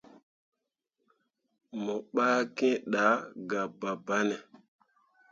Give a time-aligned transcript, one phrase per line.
[1.83, 3.13] Mo ɓah kiŋ dah
[3.49, 4.35] gah babane.